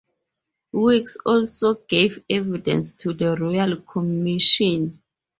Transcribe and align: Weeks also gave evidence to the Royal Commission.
Weeks 0.71 1.15
also 1.27 1.75
gave 1.75 2.23
evidence 2.27 2.93
to 2.93 3.13
the 3.13 3.35
Royal 3.37 3.75
Commission. 3.81 4.99